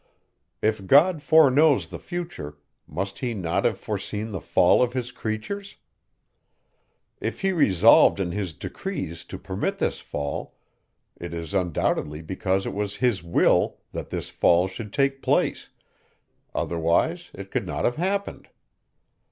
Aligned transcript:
If 0.63 0.87
God 0.87 1.21
foreknows 1.21 1.89
the 1.89 1.99
future, 1.99 2.57
must 2.87 3.19
he 3.19 3.35
not 3.35 3.65
have 3.65 3.77
foreseen 3.77 4.31
the 4.31 4.41
fall 4.41 4.81
of 4.81 4.93
his 4.93 5.11
creatures? 5.11 5.75
If 7.19 7.41
he 7.41 7.51
resolved 7.51 8.19
in 8.19 8.31
his 8.31 8.55
decrees 8.55 9.23
to 9.25 9.37
permit 9.37 9.77
this 9.77 9.99
fall, 9.99 10.55
it 11.17 11.35
is 11.35 11.53
undoubtedly 11.53 12.23
because 12.23 12.65
it 12.65 12.73
was 12.73 12.95
his 12.95 13.21
will 13.21 13.77
that 13.91 14.09
this 14.09 14.29
fall 14.29 14.67
should 14.67 14.91
take 14.91 15.21
place, 15.21 15.69
otherwise 16.55 17.29
it 17.35 17.51
could 17.51 17.67
not 17.67 17.85
have 17.85 17.97
happened. 17.97 18.47